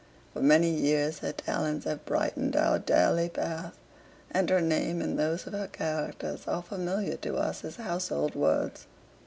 For 0.33 0.41
many 0.41 0.71
years 0.71 1.19
her 1.19 1.31
talents 1.31 1.85
have 1.85 2.05
brightened 2.07 2.55
our 2.55 2.79
daily 2.79 3.29
path, 3.29 3.75
and 4.31 4.49
her 4.49 4.59
name 4.59 4.99
and 4.99 5.15
those 5.19 5.45
of 5.45 5.53
her 5.53 5.67
characters 5.67 6.47
are 6.47 6.63
familiar 6.63 7.17
to 7.17 7.35
us 7.35 7.63
as 7.63 7.75
"household 7.75 8.33
words." 8.33 8.87